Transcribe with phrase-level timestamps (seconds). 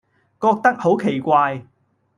[0.41, 1.63] 覺得好奇怪